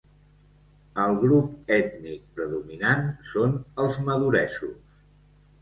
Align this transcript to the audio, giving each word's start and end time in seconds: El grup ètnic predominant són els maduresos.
El 1.03 1.13
grup 1.23 1.69
ètnic 1.75 2.23
predominant 2.39 3.05
són 3.35 3.55
els 3.85 4.01
maduresos. 4.09 4.77